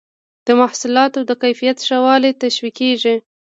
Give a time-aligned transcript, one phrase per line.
[0.45, 3.15] د محصولاتو د کیفیت ښه والی تشویقیږي.